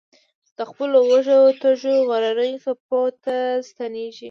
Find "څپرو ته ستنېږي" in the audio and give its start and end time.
2.63-4.19